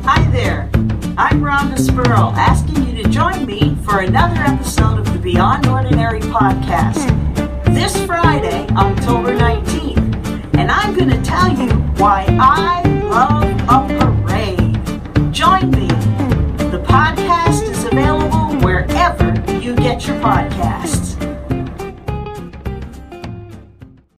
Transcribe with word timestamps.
Hi 0.00 0.26
there. 0.30 0.70
I'm 1.18 1.42
Rhonda 1.42 1.76
Spurl, 1.76 2.32
asking 2.34 2.86
you 2.88 3.02
to 3.02 3.08
join 3.10 3.44
me 3.44 3.76
for 3.84 4.00
another 4.00 4.40
episode 4.40 4.98
of 4.98 5.12
the 5.12 5.18
Beyond 5.18 5.66
Ordinary 5.66 6.20
podcast 6.20 7.06
this 7.66 7.94
Friday, 8.06 8.66
October 8.70 9.34
19th. 9.36 10.54
And 10.56 10.70
I'm 10.70 10.96
going 10.96 11.10
to 11.10 11.22
tell 11.22 11.52
you 11.52 11.70
why 12.00 12.26
I 12.40 12.82
love 13.04 13.44
a 13.68 13.98
parade. 13.98 15.32
Join 15.32 15.70
me. 15.70 15.88
The 16.70 16.82
podcast 16.88 17.68
is 17.68 17.84
available 17.84 18.56
wherever 18.64 19.34
you 19.60 19.76
get 19.76 20.06
your 20.06 20.18
podcast. 20.20 21.01